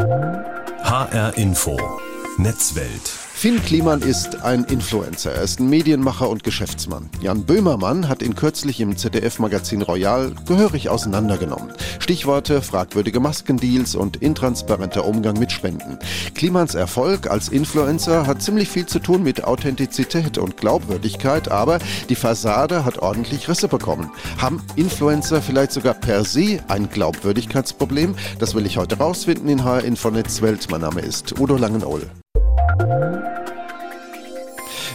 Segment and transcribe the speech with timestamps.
[0.00, 1.76] HR Info.
[2.38, 3.21] Netzwelt.
[3.34, 5.32] Finn Kliman ist ein Influencer.
[5.32, 7.10] Er ist ein Medienmacher und Geschäftsmann.
[7.20, 11.72] Jan Böhmermann hat ihn kürzlich im ZDF-Magazin Royal gehörig auseinandergenommen.
[11.98, 15.98] Stichworte fragwürdige Maskendeals und intransparenter Umgang mit Spenden.
[16.36, 22.14] Klimans Erfolg als Influencer hat ziemlich viel zu tun mit Authentizität und Glaubwürdigkeit, aber die
[22.14, 24.12] Fassade hat ordentlich Risse bekommen.
[24.38, 28.14] Haben Influencer vielleicht sogar per se ein Glaubwürdigkeitsproblem?
[28.38, 30.68] Das will ich heute rausfinden in HR Infonetz Welt.
[30.70, 32.08] Mein Name ist Udo Langenohl.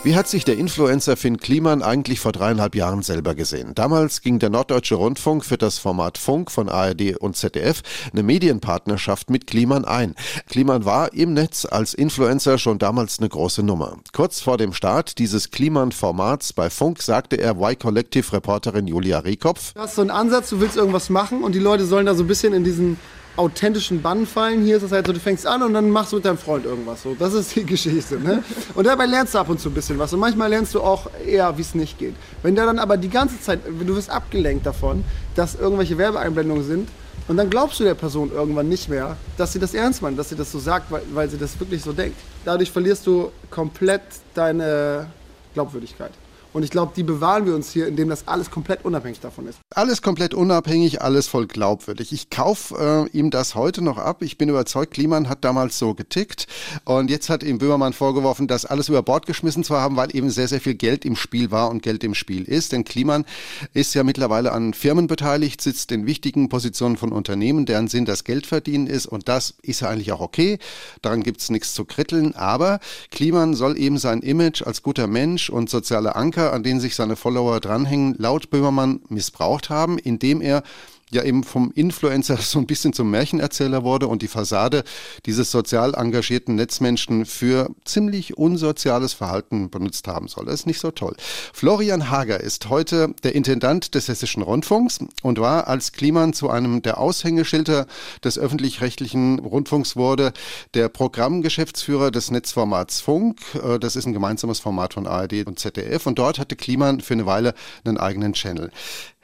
[0.04, 3.76] Wie hat sich der Influencer Finn Kliman eigentlich vor dreieinhalb Jahren selber gesehen?
[3.76, 7.81] Damals ging der Norddeutsche Rundfunk für das Format Funk von ARD und ZDF
[8.13, 10.16] eine Medienpartnerschaft mit Kliman ein.
[10.48, 13.98] Kliman war im Netz als Influencer schon damals eine große Nummer.
[14.14, 19.73] Kurz vor dem Start dieses Kliman-Formats bei Funk sagte er Y-Collective-Reporterin Julia Rehkopf.
[19.73, 22.23] Du hast so einen Ansatz, du willst irgendwas machen und die Leute sollen da so
[22.23, 22.98] ein bisschen in diesen
[23.38, 24.64] authentischen Bann fallen.
[24.64, 26.66] Hier ist es halt so, du fängst an und dann machst du mit deinem Freund
[26.66, 27.04] irgendwas.
[27.04, 28.20] So, das ist die Geschichte.
[28.20, 28.44] Ne?
[28.75, 30.14] Und dabei lernst du ab und zu ein bisschen was.
[30.14, 32.16] Und manchmal lernst du auch eher, wie es nicht geht.
[32.44, 35.03] Wenn der dann aber die ganze Zeit, du wirst abgelenkt davon,
[35.36, 36.89] dass irgendwelche Werbeeinblendungen sind,
[37.28, 40.30] und dann glaubst du der Person irgendwann nicht mehr, dass sie das ernst meint, dass
[40.30, 42.17] sie das so sagt, weil, weil sie das wirklich so denkt.
[42.45, 44.02] Dadurch verlierst du komplett
[44.34, 45.08] deine
[45.53, 46.12] Glaubwürdigkeit.
[46.53, 49.59] Und ich glaube, die bewahren wir uns hier, indem das alles komplett unabhängig davon ist.
[49.76, 52.12] Alles komplett unabhängig, alles voll glaubwürdig.
[52.14, 54.22] Ich kaufe äh, ihm das heute noch ab.
[54.22, 56.48] Ich bin überzeugt, Kliman hat damals so getickt.
[56.84, 60.30] Und jetzt hat ihm Böhmermann vorgeworfen, das alles über Bord geschmissen zu haben, weil eben
[60.30, 62.72] sehr, sehr viel Geld im Spiel war und Geld im Spiel ist.
[62.72, 63.25] Denn Kliman
[63.73, 68.23] ist ja mittlerweile an Firmen beteiligt, sitzt in wichtigen Positionen von Unternehmen, deren Sinn das
[68.23, 69.06] Geld verdienen ist.
[69.06, 70.59] Und das ist ja eigentlich auch okay.
[71.02, 72.36] Daran gibt es nichts zu kritteln.
[72.36, 72.80] Aber
[73.12, 77.16] Kliman soll eben sein Image als guter Mensch und sozialer Anker an denen sich seine
[77.16, 80.64] Follower dranhängen, laut Böhmermann missbraucht haben, indem er
[81.09, 84.83] ja eben vom Influencer so ein bisschen zum Märchenerzähler wurde und die Fassade
[85.25, 90.45] dieses sozial engagierten Netzmenschen für ziemlich unsoziales Verhalten benutzt haben soll.
[90.45, 91.16] Das ist nicht so toll.
[91.53, 96.81] Florian Hager ist heute der Intendant des Hessischen Rundfunks und war als Kliman zu einem
[96.81, 97.88] der Aushängeschilder
[98.23, 100.34] des öffentlich-rechtlichen Rundfunks wurde,
[100.73, 103.40] der Programmgeschäftsführer des Netzformats Funk.
[103.56, 107.13] Äh, das ist ein gemeinsames Format von ARD und ZDF und dort hatte Kliman für
[107.13, 107.53] eine Weile
[107.85, 108.72] einen eigenen Channel.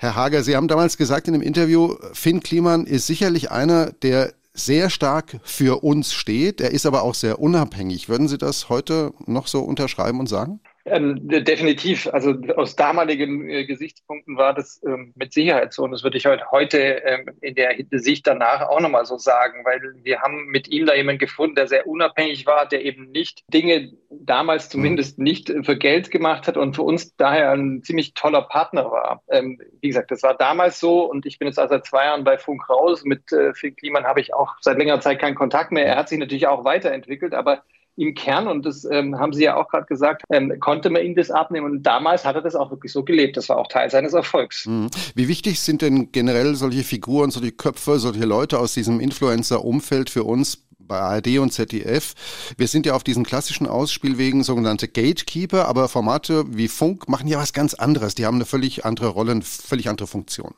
[0.04, 4.34] Herr Hager, Sie haben damals gesagt in dem Interview, Finn Kliman ist sicherlich einer, der
[4.54, 6.60] sehr stark für uns steht.
[6.60, 8.10] Er ist aber auch sehr unabhängig.
[8.10, 10.60] Würden Sie das heute noch so unterschreiben und sagen?
[10.86, 12.08] Ähm, definitiv.
[12.08, 15.84] Also aus damaligen äh, Gesichtspunkten war das ähm, mit Sicherheit so.
[15.84, 19.64] Und das würde ich heute, heute ähm, in der Sicht danach auch nochmal so sagen,
[19.64, 23.44] weil wir haben mit ihm da jemanden gefunden, der sehr unabhängig war, der eben nicht
[23.54, 28.42] Dinge damals zumindest nicht für Geld gemacht hat und für uns daher ein ziemlich toller
[28.42, 29.24] Partner war.
[29.30, 32.26] Ähm, wie gesagt, das war damals so und ich bin jetzt also seit zwei Jahren
[32.26, 33.06] bei Funk raus.
[33.06, 35.86] Mit äh, Phil Kliman habe ich auch seit längerer Zeit keinen Kontakt mehr.
[35.86, 37.64] Er hat sich natürlich auch weiterentwickelt, aber
[37.96, 41.16] im Kern, und das ähm, haben Sie ja auch gerade gesagt, ähm, konnte man ihm
[41.16, 41.72] das abnehmen.
[41.72, 43.38] Und damals hat er das auch wirklich so gelebt.
[43.38, 44.66] Das war auch Teil seines Erfolgs.
[44.66, 44.90] Mhm.
[45.16, 50.24] Wie wichtig sind denn generell solche Figuren, solche Köpfe, solche Leute aus diesem Influencer-Umfeld für
[50.24, 52.14] uns bei ARD und ZDF.
[52.58, 57.38] Wir sind ja auf diesen klassischen Ausspielwegen sogenannte Gatekeeper, aber Formate wie Funk machen ja
[57.38, 58.16] was ganz anderes.
[58.16, 60.54] Die haben eine völlig andere Rolle, eine völlig andere Funktion.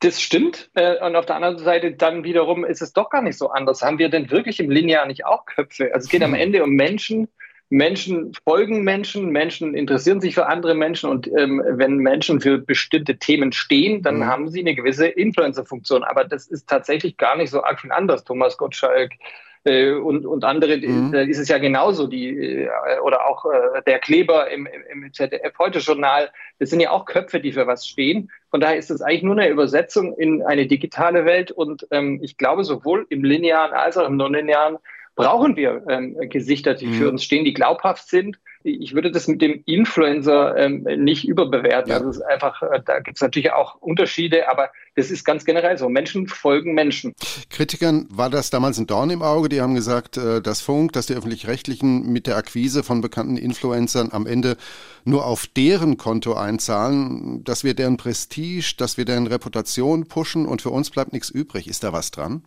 [0.00, 0.70] Das stimmt.
[0.74, 3.82] Äh, und auf der anderen Seite dann wiederum ist es doch gar nicht so anders.
[3.82, 5.94] Haben wir denn wirklich im Linear nicht auch Köpfe?
[5.94, 6.40] Also es geht am hm.
[6.40, 7.28] Ende um Menschen.
[7.72, 13.16] Menschen folgen Menschen, Menschen interessieren sich für andere Menschen und ähm, wenn Menschen für bestimmte
[13.16, 14.26] Themen stehen, dann mhm.
[14.26, 16.02] haben sie eine gewisse Influencer-Funktion.
[16.02, 18.24] Aber das ist tatsächlich gar nicht so arg viel anders.
[18.24, 19.12] Thomas Gottschalk,
[19.64, 21.12] äh, und, und andere, mhm.
[21.12, 22.68] da ist es ja genauso, die, äh,
[23.02, 27.52] oder auch äh, der Kleber im, im, im ZDF-Heute-Journal, das sind ja auch Köpfe, die
[27.52, 28.30] für was stehen.
[28.50, 32.36] Von daher ist es eigentlich nur eine Übersetzung in eine digitale Welt und ähm, ich
[32.36, 34.78] glaube, sowohl im linearen als auch im nonlinearen
[35.14, 36.94] brauchen wir ähm, Gesichter, die mhm.
[36.94, 41.90] für uns stehen, die glaubhaft sind ich würde das mit dem Influencer ähm, nicht überbewerten.
[41.90, 41.96] Ja.
[41.96, 45.44] Also es ist einfach, äh, da gibt es natürlich auch Unterschiede, aber das ist ganz
[45.44, 45.88] generell so.
[45.88, 47.14] Menschen folgen Menschen.
[47.48, 49.48] Kritikern war das damals ein Dorn im Auge.
[49.48, 54.10] Die haben gesagt, äh, dass Funk, dass die öffentlich-rechtlichen mit der Akquise von bekannten Influencern
[54.12, 54.56] am Ende
[55.04, 60.60] nur auf deren Konto einzahlen, dass wir deren Prestige, dass wir deren Reputation pushen und
[60.60, 61.66] für uns bleibt nichts übrig.
[61.66, 62.44] Ist da was dran?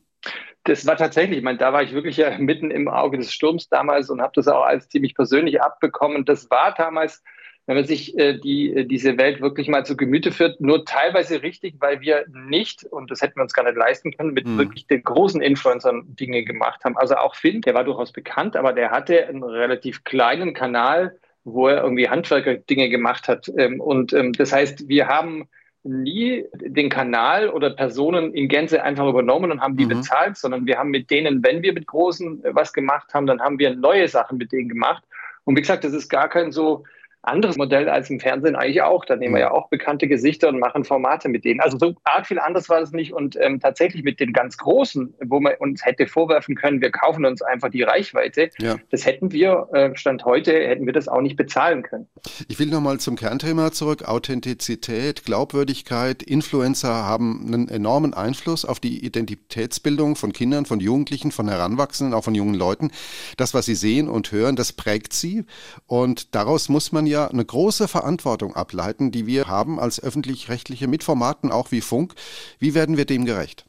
[0.64, 3.68] Das war tatsächlich, ich meine, da war ich wirklich ja mitten im Auge des Sturms
[3.68, 6.24] damals und habe das auch als ziemlich persönlich abbekommen.
[6.24, 7.22] Das war damals,
[7.66, 11.44] wenn man sich äh, die, äh, diese Welt wirklich mal zu Gemüte führt, nur teilweise
[11.44, 14.58] richtig, weil wir nicht, und das hätten wir uns gar nicht leisten können, mit mhm.
[14.58, 16.98] wirklich den großen Influencern Dinge gemacht haben.
[16.98, 21.68] Also auch Finn, der war durchaus bekannt, aber der hatte einen relativ kleinen Kanal, wo
[21.68, 23.50] er irgendwie Handwerker Dinge gemacht hat.
[23.58, 25.48] Ähm, und ähm, das heißt, wir haben
[25.84, 29.90] nie den Kanal oder Personen in Gänze einfach übernommen und haben die mhm.
[29.90, 33.60] bezahlt, sondern wir haben mit denen, wenn wir mit Großen was gemacht haben, dann haben
[33.60, 35.04] wir neue Sachen mit denen gemacht.
[35.44, 36.86] Und wie gesagt, das ist gar kein so
[37.24, 39.06] anderes Modell als im Fernsehen eigentlich auch.
[39.06, 41.62] Da nehmen wir ja auch bekannte Gesichter und machen Formate mit denen.
[41.62, 43.14] Also so arg viel anders war es nicht.
[43.14, 47.26] Und ähm, tatsächlich mit den ganz Großen, wo man uns hätte vorwerfen können, wir kaufen
[47.26, 48.76] uns einfach die Reichweite, ja.
[48.92, 52.08] das hätten wir, äh, Stand heute, hätten wir das auch nicht bezahlen können.
[52.50, 54.04] Ich will nochmal zum Kernthema zurück.
[54.04, 56.22] Authentizität, Glaubwürdigkeit.
[56.24, 62.26] Influencer haben einen enormen Einfluss auf die Identitätsbildung von Kindern, von Jugendlichen, von Heranwachsenden, auch
[62.26, 62.92] von jungen Leuten.
[63.38, 65.46] Das, was sie sehen und hören, das prägt sie.
[65.88, 70.88] Und daraus muss man ja ja eine große Verantwortung ableiten, die wir haben als öffentlich-rechtliche
[70.88, 72.14] Mitformaten, auch wie Funk.
[72.60, 73.66] Wie werden wir dem gerecht?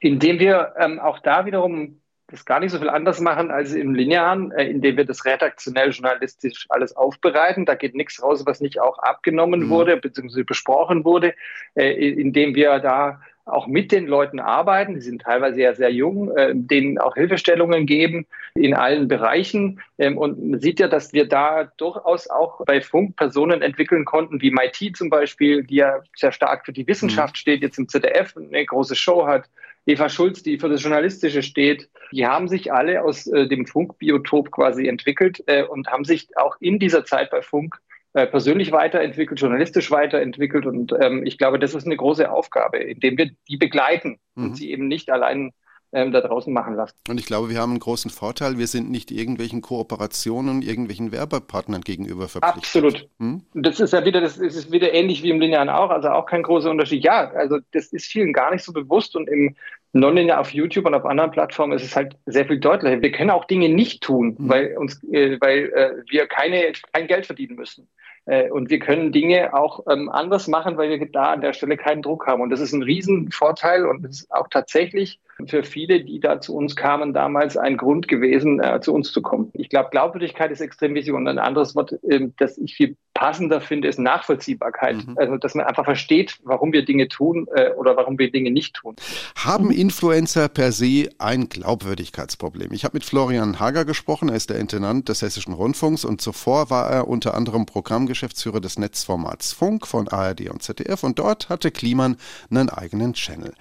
[0.00, 3.94] Indem wir ähm, auch da wiederum das gar nicht so viel anders machen als im
[3.94, 7.66] Linearen, äh, indem wir das redaktionell journalistisch alles aufbereiten.
[7.66, 9.70] Da geht nichts raus, was nicht auch abgenommen mhm.
[9.70, 10.42] wurde bzw.
[10.42, 11.34] besprochen wurde,
[11.74, 14.94] äh, indem wir da auch mit den Leuten arbeiten.
[14.94, 19.80] Die sind teilweise ja sehr jung, äh, denen auch Hilfestellungen geben in allen Bereichen.
[19.98, 24.40] Ähm, und man sieht ja, dass wir da durchaus auch bei Funk Personen entwickeln konnten,
[24.42, 27.38] wie MIT zum Beispiel, die ja sehr stark für die Wissenschaft mhm.
[27.38, 29.48] steht, jetzt im ZDF eine große Show hat.
[29.86, 34.50] Eva Schulz, die für das Journalistische steht, die haben sich alle aus äh, dem Funkbiotop
[34.50, 37.80] quasi entwickelt äh, und haben sich auch in dieser Zeit bei Funk
[38.16, 40.64] äh, persönlich weiterentwickelt, journalistisch weiterentwickelt.
[40.64, 44.44] Und ähm, ich glaube, das ist eine große Aufgabe, indem wir die begleiten mhm.
[44.44, 45.52] und sie eben nicht allein
[45.92, 46.94] ähm, da draußen machen lassen.
[47.10, 48.56] Und ich glaube, wir haben einen großen Vorteil.
[48.56, 52.64] Wir sind nicht irgendwelchen Kooperationen, irgendwelchen Werbepartnern gegenüber verpflichtet.
[52.64, 53.08] Absolut.
[53.18, 53.42] Hm?
[53.52, 56.42] Das ist ja wieder, das ist wieder ähnlich wie im Linearen auch, also auch kein
[56.42, 57.04] großer Unterschied.
[57.04, 59.56] Ja, also das ist vielen gar nicht so bewusst und im
[59.92, 63.02] Nonlinear auf YouTube und auf anderen Plattformen ist es halt sehr viel deutlicher.
[63.02, 64.48] Wir können auch Dinge nicht tun, hm.
[64.48, 67.88] weil uns, äh, weil äh, wir keine, kein Geld verdienen müssen.
[68.26, 71.76] Äh, und wir können Dinge auch ähm, anders machen, weil wir da an der Stelle
[71.76, 72.42] keinen Druck haben.
[72.42, 76.76] Und das ist ein Riesenvorteil und ist auch tatsächlich für viele, die da zu uns
[76.76, 79.50] kamen, damals ein Grund gewesen, äh, zu uns zu kommen.
[79.54, 83.60] Ich glaube, Glaubwürdigkeit ist extrem wichtig und ein anderes Wort, äh, das ich viel passender
[83.60, 85.06] finde, ist Nachvollziehbarkeit.
[85.06, 85.16] Mhm.
[85.16, 88.74] Also, dass man einfach versteht, warum wir Dinge tun äh, oder warum wir Dinge nicht
[88.74, 88.96] tun.
[89.36, 92.72] Haben Influencer per se ein Glaubwürdigkeitsproblem?
[92.72, 96.68] Ich habe mit Florian Hager gesprochen, er ist der Intendant des Hessischen Rundfunks und zuvor
[96.68, 101.70] war er unter anderem Programmgeschäftsführer des Netzformats Funk von ARD und ZDF und dort hatte
[101.70, 102.16] Kliman
[102.50, 103.54] einen eigenen Channel.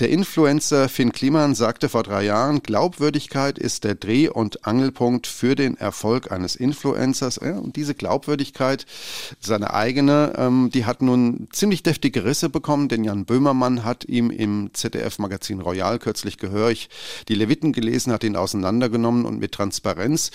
[0.00, 5.54] Der Influencer Finn Kliman sagte vor drei Jahren, Glaubwürdigkeit ist der Dreh- und Angelpunkt für
[5.54, 7.38] den Erfolg eines Influencers.
[7.38, 8.86] Und diese Glaubwürdigkeit,
[9.38, 14.32] seine eigene, ähm, die hat nun ziemlich deftige Risse bekommen, denn Jan Böhmermann hat ihm
[14.32, 16.88] im ZDF-Magazin Royal kürzlich gehörig
[17.28, 20.32] die Leviten gelesen, hat ihn auseinandergenommen und mit Transparenz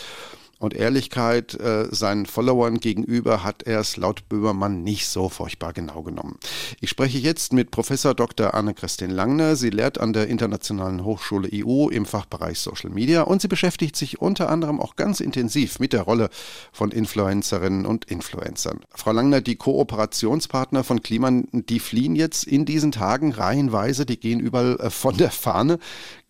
[0.60, 6.04] und Ehrlichkeit äh, seinen Followern gegenüber hat er es laut Böhmermann nicht so furchtbar genau
[6.04, 6.38] genommen.
[6.82, 8.54] Ich spreche jetzt mit Professor Dr.
[8.54, 9.56] Anne-Christine Langner.
[9.56, 14.20] Sie lehrt an der Internationalen Hochschule EU im Fachbereich Social Media und sie beschäftigt sich
[14.20, 16.30] unter anderem auch ganz intensiv mit der Rolle
[16.72, 18.80] von Influencerinnen und Influencern.
[18.96, 24.40] Frau Langner, die Kooperationspartner von Kliman, die fliehen jetzt in diesen Tagen reihenweise, die gehen
[24.40, 25.80] überall äh, von der Fahne.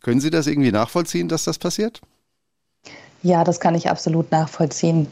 [0.02, 2.02] Können Sie das irgendwie nachvollziehen, dass das passiert?
[3.28, 5.06] Ja, das kann ich absolut nachvollziehen.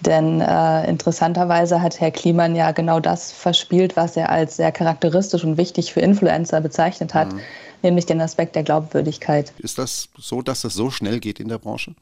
[0.00, 5.44] Denn äh, interessanterweise hat Herr Kliman ja genau das verspielt, was er als sehr charakteristisch
[5.44, 7.40] und wichtig für Influencer bezeichnet hat, mhm.
[7.82, 9.52] Nämlich den Aspekt der Glaubwürdigkeit.
[9.58, 11.94] Ist das so, dass das so schnell geht in der Branche?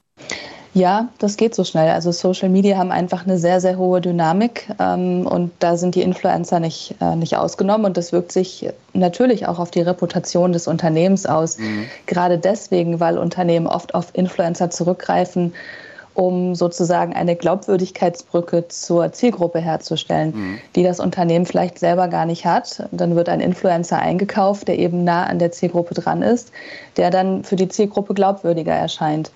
[0.74, 1.90] Ja, das geht so schnell.
[1.90, 6.02] Also Social Media haben einfach eine sehr, sehr hohe Dynamik ähm, und da sind die
[6.02, 10.68] Influencer nicht, äh, nicht ausgenommen und das wirkt sich natürlich auch auf die Reputation des
[10.68, 11.58] Unternehmens aus.
[11.58, 11.86] Mhm.
[12.06, 15.54] Gerade deswegen, weil Unternehmen oft auf Influencer zurückgreifen,
[16.18, 20.58] um sozusagen eine Glaubwürdigkeitsbrücke zur Zielgruppe herzustellen, mhm.
[20.74, 22.88] die das Unternehmen vielleicht selber gar nicht hat.
[22.90, 26.50] Dann wird ein Influencer eingekauft, der eben nah an der Zielgruppe dran ist,
[26.96, 29.30] der dann für die Zielgruppe glaubwürdiger erscheint.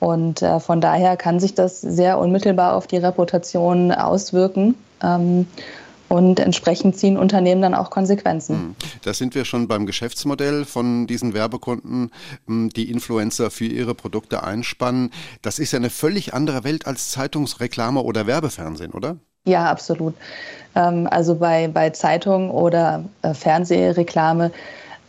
[0.00, 4.76] Und äh, von daher kann sich das sehr unmittelbar auf die Reputation auswirken.
[5.02, 5.46] Ähm,
[6.14, 8.56] und entsprechend ziehen Unternehmen dann auch Konsequenzen.
[8.56, 8.76] Hm.
[9.02, 12.10] Da sind wir schon beim Geschäftsmodell von diesen Werbekunden,
[12.46, 15.10] hm, die Influencer für ihre Produkte einspannen.
[15.42, 19.16] Das ist ja eine völlig andere Welt als Zeitungsreklame oder Werbefernsehen, oder?
[19.44, 20.14] Ja, absolut.
[20.74, 24.52] Ähm, also bei, bei Zeitungen oder äh, Fernsehreklame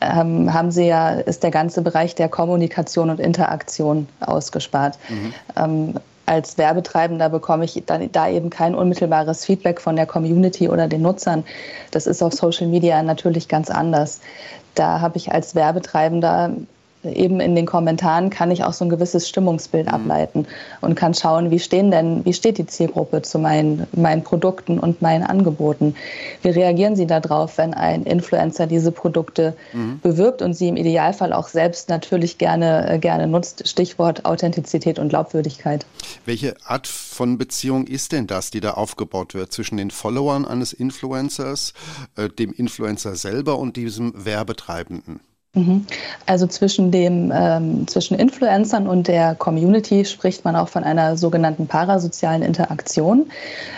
[0.01, 4.97] ähm, haben sie ja, ist der ganze Bereich der Kommunikation und Interaktion ausgespart.
[5.09, 5.99] Mhm.
[6.25, 11.03] Als Werbetreibender bekomme ich dann, da eben kein unmittelbares Feedback von der Community oder den
[11.03, 11.43] Nutzern.
[11.91, 14.21] Das ist auf Social Media natürlich ganz anders.
[14.73, 16.51] Da habe ich als Werbetreibender
[17.05, 19.93] eben in den Kommentaren kann ich auch so ein gewisses Stimmungsbild mhm.
[19.93, 20.47] ableiten
[20.81, 25.01] und kann schauen, wie stehen denn, wie steht die Zielgruppe zu meinen, meinen Produkten und
[25.01, 25.95] meinen Angeboten?
[26.41, 29.99] Wie reagieren sie darauf, wenn ein Influencer diese Produkte mhm.
[30.01, 33.67] bewirbt und sie im Idealfall auch selbst natürlich gerne, äh, gerne nutzt?
[33.67, 35.85] Stichwort Authentizität und Glaubwürdigkeit.
[36.25, 40.73] Welche Art von Beziehung ist denn das, die da aufgebaut wird zwischen den Followern eines
[40.73, 41.73] Influencers,
[42.15, 45.19] äh, dem Influencer selber und diesem Werbetreibenden?
[45.55, 45.85] Mhm.
[46.25, 51.65] Also zwischen dem ähm, zwischen Influencern und der Community spricht man auch von einer sogenannten
[51.65, 53.27] parasozialen Interaktion.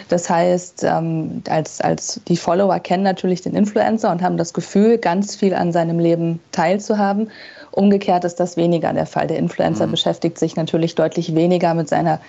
[0.10, 4.98] Das heißt, ähm, als, als die Follower kennen natürlich den Influencer und haben das Gefühl,
[4.98, 7.30] ganz viel an seinem Leben teilzuhaben.
[7.72, 9.28] Umgekehrt ist das weniger der Fall.
[9.28, 9.92] Der Influencer mhm.
[9.92, 12.20] beschäftigt sich natürlich deutlich weniger mit seiner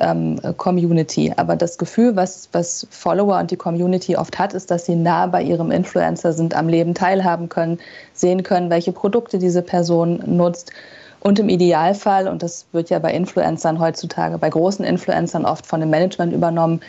[0.00, 1.32] ähm, Community.
[1.36, 5.26] Aber das Gefühl, was, was Follower und die Community oft hat, ist, dass sie nah
[5.26, 7.78] bei ihrem Influencer sind, am Leben teilhaben können,
[8.12, 10.72] sehen können, welche Produkte diese Person nutzt.
[11.20, 15.80] Und im Idealfall, und das wird ja bei Influencern heutzutage, bei großen Influencern oft von
[15.80, 16.80] dem Management übernommen,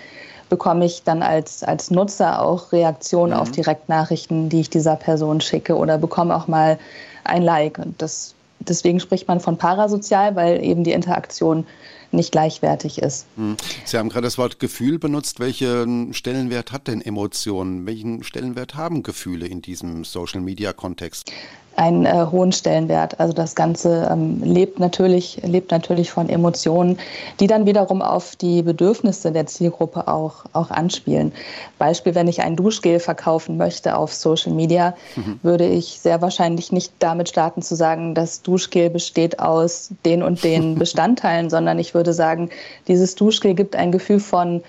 [0.49, 3.39] bekomme ich dann als, als Nutzer auch Reaktionen mhm.
[3.39, 6.77] auf Direktnachrichten, die ich dieser Person schicke oder bekomme auch mal
[7.23, 7.79] ein Like.
[7.79, 11.65] Und das, deswegen spricht man von parasozial, weil eben die Interaktion
[12.11, 13.25] nicht gleichwertig ist.
[13.35, 13.57] Hm.
[13.85, 15.39] Sie haben gerade das Wort Gefühl benutzt.
[15.39, 17.85] Welchen Stellenwert hat denn Emotionen?
[17.85, 21.31] Welchen Stellenwert haben Gefühle in diesem Social-Media-Kontext?
[21.77, 23.19] einen äh, hohen Stellenwert.
[23.19, 26.97] Also das Ganze ähm, lebt, natürlich, lebt natürlich von Emotionen,
[27.39, 31.31] die dann wiederum auf die Bedürfnisse der Zielgruppe auch, auch anspielen.
[31.77, 35.39] Beispiel, wenn ich ein Duschgel verkaufen möchte auf Social Media, mhm.
[35.43, 40.43] würde ich sehr wahrscheinlich nicht damit starten zu sagen, das Duschgel besteht aus den und
[40.43, 42.49] den Bestandteilen, sondern ich würde sagen,
[42.87, 44.61] dieses Duschgel gibt ein Gefühl von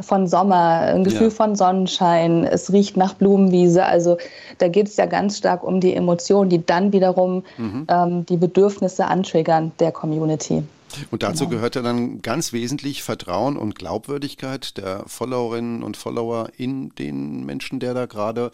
[0.00, 1.30] von Sommer, ein Gefühl ja.
[1.30, 3.84] von Sonnenschein, es riecht nach Blumenwiese.
[3.84, 4.18] Also
[4.58, 7.86] da geht es ja ganz stark um die Emotionen, die dann wiederum mhm.
[7.88, 10.64] ähm, die Bedürfnisse antriggern der Community.
[11.10, 11.56] Und dazu genau.
[11.56, 17.80] gehört ja dann ganz wesentlich Vertrauen und Glaubwürdigkeit der Followerinnen und Follower in den Menschen,
[17.80, 18.50] der da gerade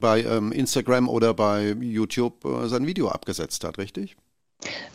[0.00, 4.16] bei ähm, Instagram oder bei YouTube äh, sein Video abgesetzt hat, richtig?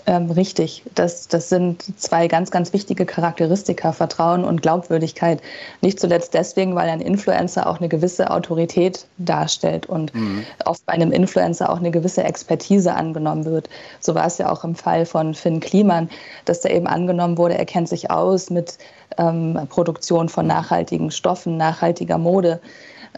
[0.08, 0.84] Ähm, richtig.
[0.96, 5.42] Das, das sind zwei ganz, ganz wichtige Charakteristika, Vertrauen und Glaubwürdigkeit.
[5.82, 10.44] Nicht zuletzt deswegen, weil ein Influencer auch eine gewisse Autorität darstellt und mhm.
[10.66, 13.70] oft bei einem Influencer auch eine gewisse Expertise angenommen wird.
[14.00, 16.10] So war es ja auch im Fall von Finn Kliman,
[16.46, 18.80] dass da eben angenommen wurde, er kennt sich aus mit
[19.18, 22.60] ähm, Produktion von nachhaltigen Stoffen, nachhaltiger Mode.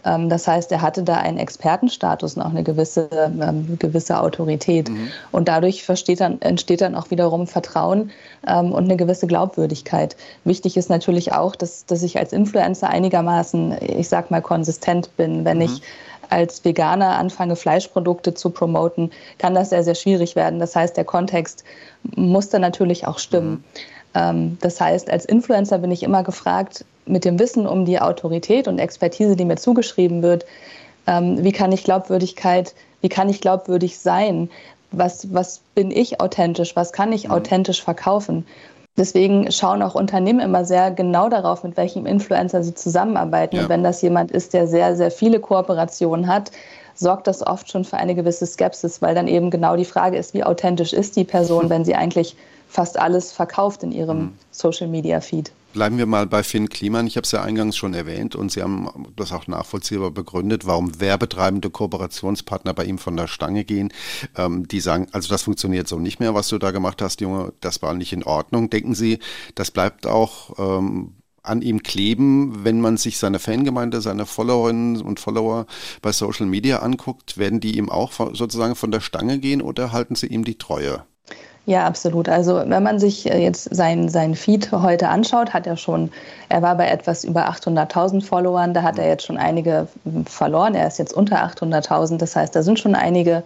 [0.04, 4.88] Ähm, das heißt, er hatte da einen Expertenstatus und auch eine gewisse, ähm, gewisse Autorität.
[4.88, 5.08] Mhm.
[5.32, 5.84] Und dadurch
[6.18, 8.10] dann, entsteht dann auch wiederum Vertrauen
[8.46, 10.16] ähm, und eine gewisse Glaubwürdigkeit.
[10.44, 15.44] Wichtig ist natürlich auch, dass, dass ich als Influencer einigermaßen, ich sag mal, konsistent bin.
[15.44, 15.64] Wenn mhm.
[15.64, 15.82] ich
[16.30, 20.58] als Veganer anfange, Fleischprodukte zu promoten, kann das sehr, sehr schwierig werden.
[20.58, 21.64] Das heißt, der Kontext
[22.16, 23.62] muss dann natürlich auch stimmen.
[24.14, 24.58] Mhm.
[24.60, 28.78] Das heißt, als Influencer bin ich immer gefragt, mit dem Wissen um die Autorität und
[28.78, 30.44] Expertise, die mir zugeschrieben wird,
[31.06, 34.50] ähm, wie kann ich Glaubwürdigkeit, wie kann ich glaubwürdig sein?
[34.90, 36.76] Was, was bin ich authentisch?
[36.76, 37.32] Was kann ich mhm.
[37.32, 38.46] authentisch verkaufen?
[38.96, 43.56] Deswegen schauen auch Unternehmen immer sehr genau darauf, mit welchem Influencer sie zusammenarbeiten.
[43.56, 43.62] Ja.
[43.62, 46.52] Und wenn das jemand ist, der sehr, sehr viele Kooperationen hat,
[46.94, 50.32] sorgt das oft schon für eine gewisse Skepsis, weil dann eben genau die Frage ist,
[50.32, 52.36] wie authentisch ist die Person, wenn sie eigentlich
[52.68, 54.38] fast alles verkauft in ihrem mhm.
[54.52, 55.50] Social-Media-Feed.
[55.74, 57.08] Bleiben wir mal bei Finn Kliman.
[57.08, 61.00] Ich habe es ja eingangs schon erwähnt und Sie haben das auch nachvollziehbar begründet, warum
[61.00, 63.92] werbetreibende Kooperationspartner bei ihm von der Stange gehen.
[64.36, 67.52] Ähm, die sagen, also das funktioniert so nicht mehr, was du da gemacht hast, Junge,
[67.60, 68.70] das war nicht in Ordnung.
[68.70, 69.18] Denken Sie,
[69.56, 75.18] das bleibt auch ähm, an ihm kleben, wenn man sich seine Fangemeinde, seine Followerinnen und
[75.18, 75.66] Follower
[76.02, 77.36] bei Social Media anguckt?
[77.36, 81.04] Werden die ihm auch sozusagen von der Stange gehen oder halten sie ihm die Treue?
[81.66, 82.28] Ja, absolut.
[82.28, 86.10] Also wenn man sich äh, jetzt sein, sein Feed heute anschaut, hat er schon,
[86.50, 90.74] er war bei etwas über 800.000 Followern, da hat er jetzt schon einige hm, verloren.
[90.74, 93.42] Er ist jetzt unter 800.000, das heißt, da sind schon einige,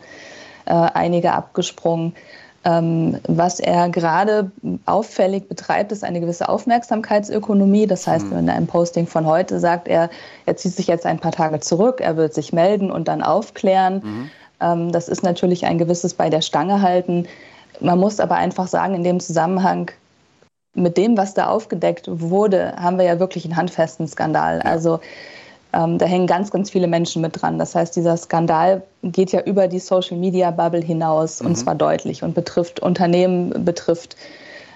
[0.66, 2.12] äh, einige abgesprungen.
[2.64, 4.50] Ähm, was er gerade
[4.84, 7.86] auffällig betreibt, ist eine gewisse Aufmerksamkeitsökonomie.
[7.86, 8.34] Das heißt, mhm.
[8.34, 10.10] wenn er im Posting von heute sagt, er,
[10.44, 14.02] er zieht sich jetzt ein paar Tage zurück, er wird sich melden und dann aufklären.
[14.02, 14.30] Mhm.
[14.60, 17.28] Ähm, das ist natürlich ein gewisses bei der Stange halten.
[17.80, 19.90] Man muss aber einfach sagen, in dem Zusammenhang
[20.74, 24.60] mit dem, was da aufgedeckt wurde, haben wir ja wirklich einen handfesten Skandal.
[24.62, 25.00] Also
[25.72, 27.58] ähm, da hängen ganz, ganz viele Menschen mit dran.
[27.58, 31.48] Das heißt, dieser Skandal geht ja über die Social-Media-Bubble hinaus mhm.
[31.48, 34.16] und zwar deutlich und betrifft Unternehmen, betrifft,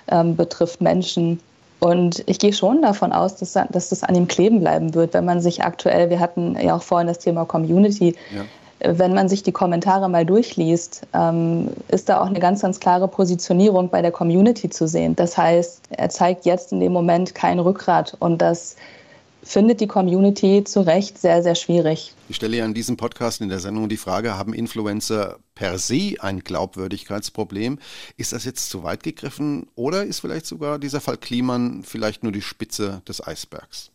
[0.09, 1.40] ähm, betrifft Menschen.
[1.80, 5.25] Und ich gehe schon davon aus, dass, dass das an ihm kleben bleiben wird, wenn
[5.25, 8.42] man sich aktuell, wir hatten ja auch vorhin das Thema Community, ja
[8.85, 13.09] wenn man sich die Kommentare mal durchliest, ähm, ist da auch eine ganz, ganz klare
[13.09, 15.17] Positionierung bei der Community zu sehen.
[15.17, 18.77] Das heißt, er zeigt jetzt in dem Moment kein Rückgrat und das
[19.43, 22.15] findet die Community zu Recht sehr, sehr schwierig.
[22.29, 26.15] Ich stelle ja in diesem Podcast in der Sendung die Frage, haben Influencer per se
[26.21, 27.79] ein Glaubwürdigkeitsproblem?
[28.17, 32.33] Ist das jetzt zu weit gegriffen oder ist vielleicht sogar dieser Fall Kliman vielleicht nur
[32.33, 33.92] die Spitze des Eisbergs?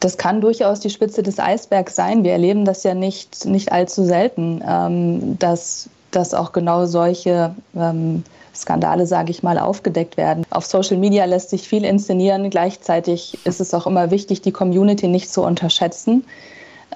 [0.00, 2.22] Das kann durchaus die Spitze des Eisbergs sein.
[2.22, 8.22] Wir erleben das ja nicht, nicht allzu selten, ähm, dass, dass auch genau solche ähm,
[8.54, 10.44] Skandale, sage ich mal, aufgedeckt werden.
[10.50, 12.50] Auf Social Media lässt sich viel inszenieren.
[12.50, 16.24] Gleichzeitig ist es auch immer wichtig, die Community nicht zu unterschätzen.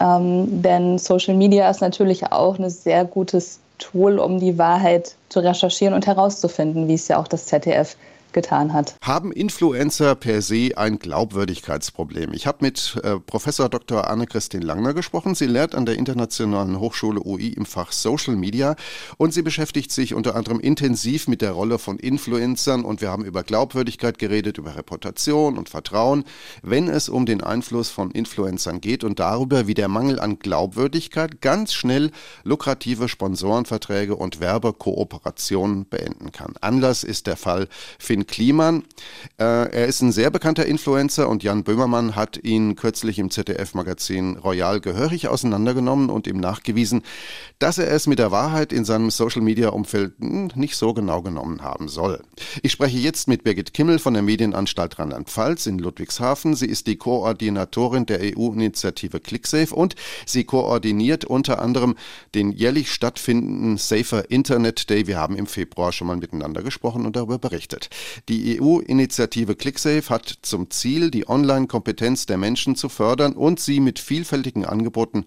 [0.01, 5.41] Ähm, denn Social Media ist natürlich auch ein sehr gutes Tool, um die Wahrheit zu
[5.41, 7.97] recherchieren und herauszufinden, wie es ja auch das ZDF
[8.33, 8.97] getan hat.
[9.03, 12.33] Haben Influencer per se ein Glaubwürdigkeitsproblem?
[12.33, 14.09] Ich habe mit äh, Professor Dr.
[14.09, 15.35] Anne-Christine Langner gesprochen.
[15.35, 18.77] Sie lehrt an der Internationalen Hochschule UI im Fach Social Media
[19.19, 23.25] und sie beschäftigt sich unter anderem intensiv mit der Rolle von Influencern und wir haben
[23.25, 26.25] über Glaubwürdigkeit geredet, über Reputation und Vertrauen,
[26.63, 31.41] wenn es um den Einfluss von Influencern geht und darüber, wie der Mangel an Glaubwürdigkeit
[31.41, 32.11] ganz schnell
[32.45, 36.55] lukrative Sponsorenverträge und Werbekooperationen beenden kann.
[36.61, 38.85] Anlass ist der Fall Finn Kliman.
[39.39, 44.37] Äh, er ist ein sehr bekannter Influencer und Jan Böhmermann hat ihn kürzlich im ZDF-Magazin
[44.37, 47.03] Royal gehörig auseinandergenommen und ihm nachgewiesen,
[47.59, 51.89] dass er es mit der Wahrheit in seinem Social-Media-Umfeld hm, nicht so genau genommen haben
[51.89, 52.23] soll.
[52.63, 56.55] Ich spreche jetzt mit Birgit Kimmel von der Medienanstalt Rheinland-Pfalz in Ludwigshafen.
[56.55, 61.97] Sie ist die Koordinatorin der EU-Initiative ClickSafe und sie koordiniert unter anderem
[62.35, 65.07] den jährlich stattfindenden Safer Internet Day.
[65.07, 67.91] Wir haben im Februar schon mal miteinander gesprochen und darüber berichtet.
[68.29, 73.99] Die EU-Initiative ClickSafe hat zum Ziel, die Online-Kompetenz der Menschen zu fördern und sie mit
[73.99, 75.25] vielfältigen Angeboten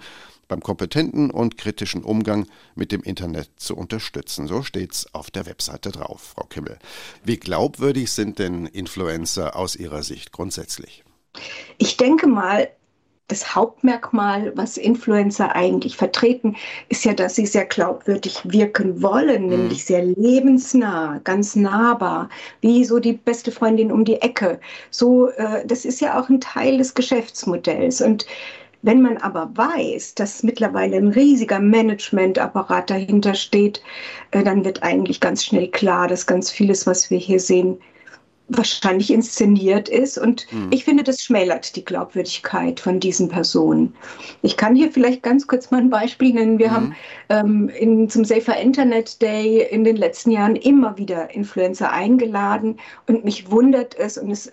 [0.48, 4.48] beim kompetenten und kritischen Umgang mit dem Internet zu unterstützen.
[4.48, 6.78] So steht's auf der Webseite drauf, Frau Kimmel.
[7.24, 11.04] Wie glaubwürdig sind denn Influencer aus Ihrer Sicht grundsätzlich?
[11.78, 12.70] Ich denke mal,
[13.28, 16.56] das Hauptmerkmal, was Influencer eigentlich vertreten,
[16.90, 19.50] ist ja, dass sie sehr glaubwürdig wirken wollen, mhm.
[19.50, 22.30] nämlich sehr lebensnah, ganz nahbar,
[22.62, 24.60] wie so die beste Freundin um die Ecke.
[24.92, 28.02] So, äh, das ist ja auch ein Teil des Geschäftsmodells.
[28.02, 28.28] Und
[28.84, 33.82] wenn man aber weiß, dass mittlerweile ein riesiger Managementapparat dahinter steht,
[34.30, 37.80] äh, dann wird eigentlich ganz schnell klar, dass ganz vieles, was wir hier sehen,
[38.48, 40.18] wahrscheinlich inszeniert ist.
[40.18, 40.68] Und mhm.
[40.72, 43.96] ich finde, das schmälert die Glaubwürdigkeit von diesen Personen.
[44.42, 46.60] Ich kann hier vielleicht ganz kurz mal ein Beispiel nennen.
[46.60, 46.74] Wir mhm.
[46.74, 46.96] haben
[47.30, 53.26] ähm, in, zum Safer Internet Day in den letzten Jahren immer wieder Influencer eingeladen und
[53.26, 54.52] mich wundert es und es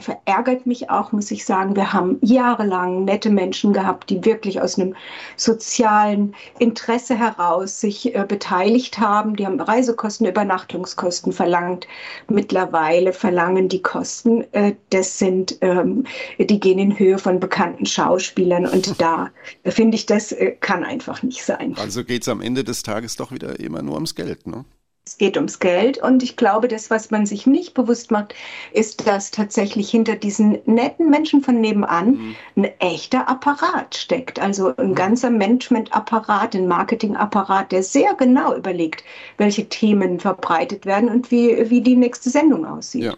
[0.00, 1.76] verärgert mich auch, muss ich sagen.
[1.76, 4.94] Wir haben jahrelang nette Menschen gehabt, die wirklich aus einem
[5.36, 9.36] sozialen Interesse heraus sich äh, beteiligt haben.
[9.36, 11.86] Die haben Reisekosten, Übernachtungskosten verlangt.
[12.28, 16.04] Mittlerweile verlangen die Kosten, äh, das sind, ähm,
[16.38, 18.66] die gehen in Höhe von bekannten Schauspielern.
[18.66, 19.30] Und da
[19.64, 21.74] finde ich, das äh, kann einfach nicht sein.
[21.78, 24.64] Also geht es am Ende des Tages doch wieder immer nur ums Geld, ne?
[25.06, 28.34] Es geht ums Geld und ich glaube, das, was man sich nicht bewusst macht,
[28.72, 32.36] ist, dass tatsächlich hinter diesen netten Menschen von nebenan mhm.
[32.56, 34.38] ein echter Apparat steckt.
[34.38, 34.94] Also ein mhm.
[34.94, 39.04] ganzer Managementapparat, ein Marketingapparat, der sehr genau überlegt,
[39.36, 43.04] welche Themen verbreitet werden und wie, wie die nächste Sendung aussieht.
[43.04, 43.14] Ja.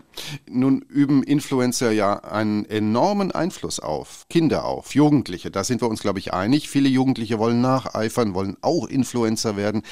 [0.50, 5.52] Nun üben Influencer ja einen enormen Einfluss auf Kinder, auf Jugendliche.
[5.52, 6.68] Da sind wir uns, glaube ich, einig.
[6.68, 9.82] Viele Jugendliche wollen nacheifern, wollen auch Influencer werden.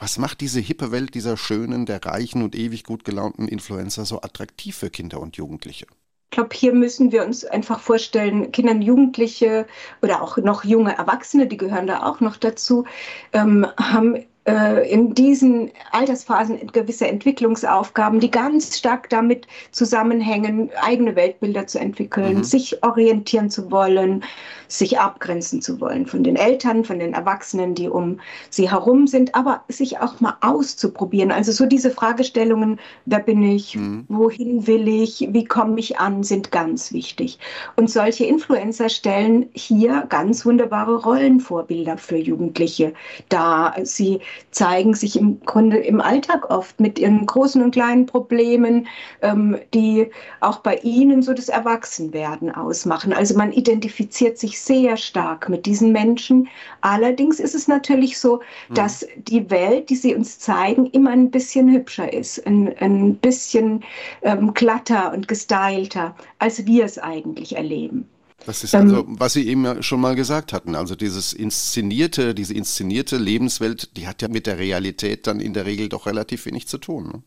[0.00, 4.20] Was macht diese hippe Welt dieser schönen, der reichen und ewig gut gelaunten Influencer so
[4.22, 5.86] attraktiv für Kinder und Jugendliche?
[6.30, 9.66] Ich glaube, hier müssen wir uns einfach vorstellen, Kinder und Jugendliche
[10.02, 12.86] oder auch noch junge Erwachsene, die gehören da auch noch dazu,
[13.32, 21.78] ähm, haben in diesen Altersphasen gewisse Entwicklungsaufgaben, die ganz stark damit zusammenhängen, eigene Weltbilder zu
[21.78, 22.44] entwickeln, mhm.
[22.44, 24.22] sich orientieren zu wollen,
[24.68, 29.34] sich abgrenzen zu wollen von den Eltern, von den Erwachsenen, die um sie herum sind,
[29.34, 31.32] aber sich auch mal auszuprobieren.
[31.32, 34.04] Also so diese Fragestellungen, wer bin ich, mhm.
[34.08, 37.38] wohin will ich, wie komme ich an, sind ganz wichtig.
[37.76, 42.92] Und solche Influencer stellen hier ganz wunderbare Rollenvorbilder für Jugendliche
[43.28, 43.74] dar.
[43.84, 44.20] Sie
[44.50, 48.86] zeigen sich im Grunde im Alltag oft mit ihren großen und kleinen Problemen,
[49.22, 53.12] ähm, die auch bei ihnen so das Erwachsenwerden ausmachen.
[53.12, 56.48] Also man identifiziert sich sehr stark mit diesen Menschen.
[56.80, 58.74] Allerdings ist es natürlich so, mhm.
[58.74, 63.84] dass die Welt, die sie uns zeigen, immer ein bisschen hübscher ist, ein, ein bisschen
[64.22, 68.08] ähm, glatter und gestylter, als wir es eigentlich erleben.
[68.46, 70.74] Das ist also, ähm, was Sie eben schon mal gesagt hatten.
[70.74, 75.66] Also dieses inszenierte, diese inszenierte Lebenswelt, die hat ja mit der Realität dann in der
[75.66, 77.06] Regel doch relativ wenig zu tun.
[77.06, 77.22] Ne?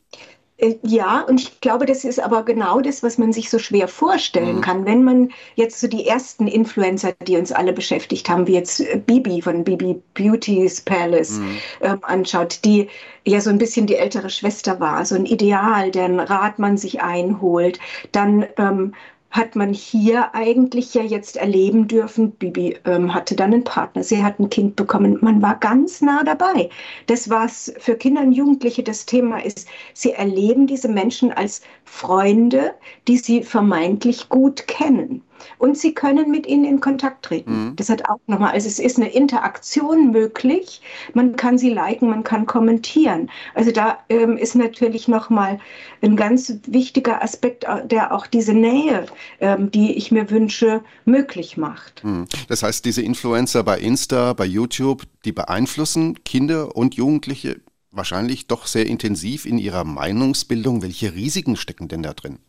[0.58, 3.88] Äh, ja, und ich glaube, das ist aber genau das, was man sich so schwer
[3.88, 4.62] vorstellen mhm.
[4.62, 4.86] kann.
[4.86, 9.02] Wenn man jetzt so die ersten Influencer, die uns alle beschäftigt haben, wie jetzt äh,
[9.04, 11.58] Bibi von Bibi Beauty's Palace mhm.
[11.82, 12.90] ähm, anschaut, die
[13.26, 17.02] ja so ein bisschen die ältere Schwester war, so ein Ideal, deren Rat man sich
[17.02, 17.80] einholt,
[18.12, 18.94] dann ähm,
[19.32, 22.32] hat man hier eigentlich ja jetzt erleben dürfen.
[22.32, 25.18] Bibi ähm, hatte dann einen Partner, sie hat ein Kind bekommen.
[25.22, 26.70] Man war ganz nah dabei.
[27.08, 32.74] Das, was für Kinder und Jugendliche das Thema ist, sie erleben diese Menschen als Freunde,
[33.08, 35.22] die sie vermeintlich gut kennen
[35.58, 37.70] und sie können mit ihnen in Kontakt treten.
[37.70, 37.76] Mhm.
[37.76, 40.82] Das hat auch nochmal, also es ist eine Interaktion möglich.
[41.14, 43.30] Man kann sie liken, man kann kommentieren.
[43.54, 45.60] Also da ähm, ist natürlich nochmal
[46.02, 49.06] ein ganz wichtiger Aspekt, äh, der auch diese Nähe,
[49.40, 52.04] ähm, die ich mir wünsche, möglich macht.
[52.04, 52.26] Mhm.
[52.48, 58.68] Das heißt, diese Influencer bei Insta, bei YouTube, die beeinflussen Kinder und Jugendliche wahrscheinlich doch
[58.68, 60.82] sehr intensiv in ihrer Meinungsbildung.
[60.82, 62.40] Welche Risiken stecken denn da drin?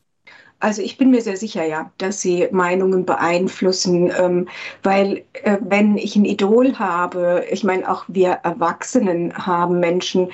[0.60, 4.48] Also ich bin mir sehr sicher, ja, dass sie Meinungen beeinflussen, ähm,
[4.82, 10.30] weil äh, wenn ich ein Idol habe, ich meine auch wir Erwachsenen haben Menschen,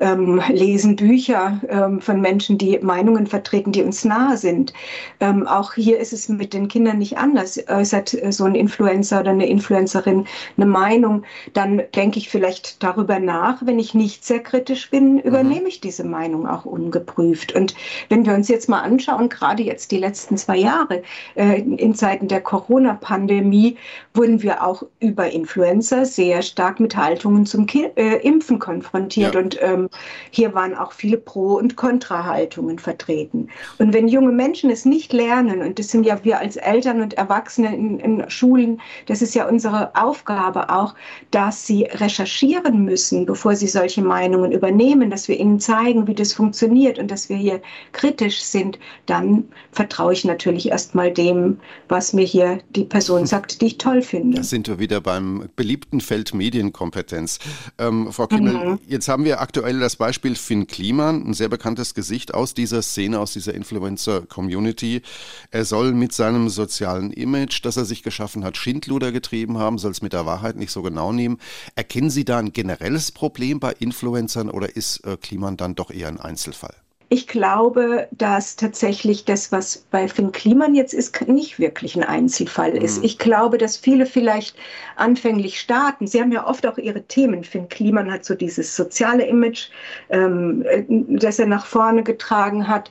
[0.00, 4.74] ähm, lesen Bücher ähm, von Menschen, die Meinungen vertreten, die uns nahe sind.
[5.20, 7.58] Ähm, auch hier ist es mit den Kindern nicht anders.
[7.66, 10.26] Äußert äh, so ein Influencer oder eine Influencerin
[10.58, 11.22] eine Meinung,
[11.54, 13.64] dann denke ich vielleicht darüber nach.
[13.64, 15.20] Wenn ich nicht sehr kritisch bin, mhm.
[15.20, 17.54] übernehme ich diese Meinung auch ungeprüft.
[17.54, 17.74] Und
[18.10, 21.02] wenn wir uns jetzt mal anschauen, gerade gerade jetzt die letzten zwei Jahre,
[21.34, 23.76] äh, in Zeiten der Corona-Pandemie,
[24.14, 29.34] wurden wir auch über Influencer sehr stark mit Haltungen zum Ki äh, Impfen konfrontiert.
[29.34, 29.40] Ja.
[29.40, 29.88] Und ähm,
[30.30, 33.48] hier waren auch viele Pro- und Kontra-Haltungen vertreten.
[33.78, 37.14] Und wenn junge Menschen es nicht lernen, und das sind ja wir als Eltern und
[37.14, 40.94] Erwachsene in, in Schulen, das ist ja unsere Aufgabe auch,
[41.30, 46.32] dass sie recherchieren müssen, bevor sie solche Meinungen übernehmen, dass wir ihnen zeigen, wie das
[46.32, 47.60] funktioniert und dass wir hier
[47.92, 53.66] kritisch sind, dann vertraue ich natürlich erstmal dem, was mir hier die Person sagt, die
[53.66, 54.38] ich toll finde.
[54.38, 57.38] Da sind wir wieder beim beliebten Feld Medienkompetenz.
[57.78, 58.78] Ähm, Frau Kimmel, mhm.
[58.86, 63.18] jetzt haben wir aktuell das Beispiel Finn Kliman, ein sehr bekanntes Gesicht aus dieser Szene,
[63.18, 65.02] aus dieser Influencer-Community.
[65.50, 69.90] Er soll mit seinem sozialen Image, das er sich geschaffen hat, Schindluder getrieben haben, soll
[69.90, 71.38] es mit der Wahrheit nicht so genau nehmen.
[71.74, 76.08] Erkennen Sie da ein generelles Problem bei Influencern oder ist äh, Kliman dann doch eher
[76.08, 76.74] ein Einzelfall?
[77.12, 82.74] Ich glaube, dass tatsächlich das, was bei Finn Kliman jetzt ist, nicht wirklich ein Einzelfall
[82.74, 83.00] ist.
[83.00, 83.04] Mhm.
[83.04, 84.56] Ich glaube, dass viele vielleicht
[84.96, 86.06] anfänglich starten.
[86.06, 87.44] Sie haben ja oft auch ihre Themen.
[87.44, 89.68] Finn Kliman hat so dieses soziale Image,
[90.08, 90.64] ähm,
[91.10, 92.90] das er nach vorne getragen hat.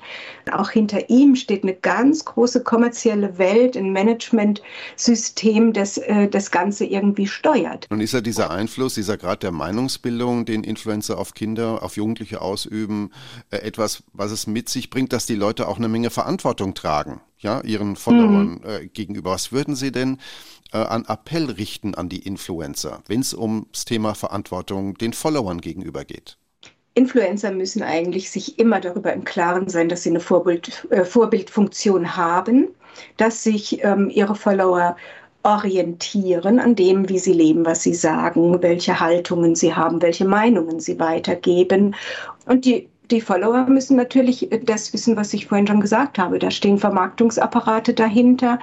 [0.52, 6.86] Auch hinter ihm steht eine ganz große kommerzielle Welt, ein Managementsystem, das äh, das Ganze
[6.86, 7.88] irgendwie steuert.
[7.90, 12.40] Und ist ja dieser Einfluss, dieser Grad der Meinungsbildung, den Influencer auf Kinder, auf Jugendliche
[12.40, 13.10] ausüben,
[13.50, 17.22] äh, etwas, was es mit sich bringt, dass die Leute auch eine Menge Verantwortung tragen,
[17.38, 18.62] ja, ihren Followern mhm.
[18.64, 19.32] äh, gegenüber.
[19.32, 20.18] Was würden Sie denn
[20.74, 26.06] äh, an Appell richten an die Influencer, wenn es ums Thema Verantwortung den Followern gegenüber
[26.06, 26.38] geht?
[26.94, 32.18] Influencer müssen eigentlich sich immer darüber im Klaren sein, dass sie eine Vorbild, äh, Vorbildfunktion
[32.18, 32.68] haben,
[33.18, 34.98] dass sich ähm, ihre Follower
[35.44, 40.80] orientieren an dem, wie sie leben, was sie sagen, welche Haltungen sie haben, welche Meinungen
[40.80, 41.96] sie weitergeben.
[42.46, 46.40] Und die die Follower müssen natürlich das wissen, was ich vorhin schon gesagt habe.
[46.40, 48.60] Da stehen Vermarktungsapparate dahinter.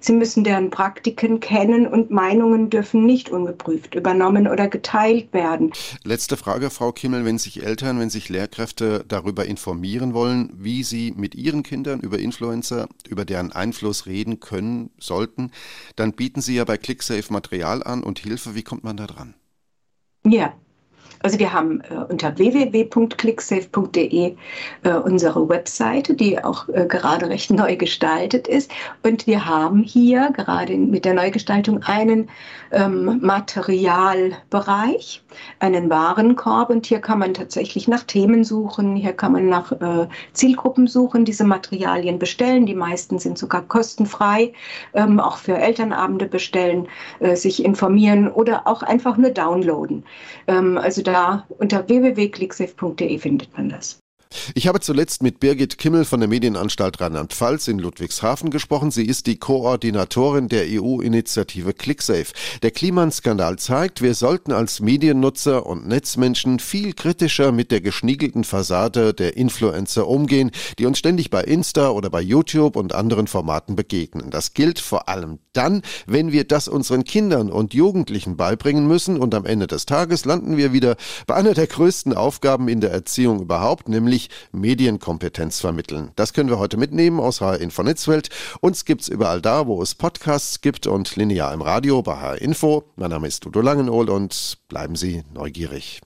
[0.00, 5.72] Sie müssen deren Praktiken kennen und Meinungen dürfen nicht ungeprüft übernommen oder geteilt werden.
[6.02, 7.24] Letzte Frage, Frau Kimmel.
[7.24, 12.18] Wenn sich Eltern, wenn sich Lehrkräfte darüber informieren wollen, wie sie mit ihren Kindern über
[12.18, 15.52] Influencer, über deren Einfluss reden können, sollten,
[15.94, 18.56] dann bieten Sie ja bei ClickSafe Material an und Hilfe.
[18.56, 19.34] Wie kommt man da dran?
[20.24, 20.54] Ja,
[21.22, 24.34] also wir haben äh, unter www.clicksafe.de
[24.82, 28.70] äh, unsere Webseite, die auch äh, gerade recht neu gestaltet ist.
[29.02, 32.28] Und wir haben hier gerade mit der Neugestaltung einen
[32.72, 35.22] ähm, Materialbereich,
[35.60, 36.70] einen Warenkorb.
[36.70, 41.24] Und hier kann man tatsächlich nach Themen suchen, hier kann man nach äh, Zielgruppen suchen,
[41.24, 42.66] diese Materialien bestellen.
[42.66, 44.52] Die meisten sind sogar kostenfrei,
[44.94, 46.88] ähm, auch für Elternabende bestellen,
[47.20, 50.04] äh, sich informieren oder auch einfach nur downloaden.
[50.48, 51.11] Ähm, also da
[51.58, 54.01] unter www.clicksafe.de findet man das.
[54.54, 58.90] Ich habe zuletzt mit Birgit Kimmel von der Medienanstalt Rheinland-Pfalz in Ludwigshafen gesprochen.
[58.90, 62.32] Sie ist die Koordinatorin der EU-Initiative ClickSafe.
[62.62, 69.14] Der Klimaskandal zeigt, wir sollten als Mediennutzer und Netzmenschen viel kritischer mit der geschniegelten Fassade
[69.14, 74.30] der Influencer umgehen, die uns ständig bei Insta oder bei YouTube und anderen Formaten begegnen.
[74.30, 79.34] Das gilt vor allem dann, wenn wir das unseren Kindern und Jugendlichen beibringen müssen und
[79.34, 83.40] am Ende des Tages landen wir wieder bei einer der größten Aufgaben in der Erziehung
[83.40, 86.12] überhaupt, nämlich nämlich Medienkompetenz vermitteln.
[86.16, 88.28] Das können wir heute mitnehmen aus HR Info Netzwelt.
[88.60, 92.84] Uns gibt's überall da, wo es Podcasts gibt und linear im Radio bei HR Info.
[92.96, 96.02] Mein Name ist Udo Langenohl und bleiben Sie neugierig.